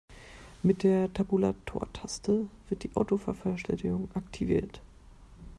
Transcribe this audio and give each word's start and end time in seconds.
Mit 0.63 0.81
der 0.81 1.13
Tabulatortaste 1.13 2.47
wird 2.69 2.81
die 2.81 2.95
Autovervollständigung 2.95 4.09
aktiviert. 4.15 4.81